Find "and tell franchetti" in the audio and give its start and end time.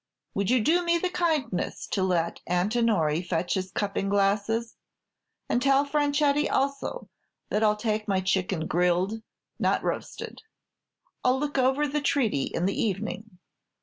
5.47-6.49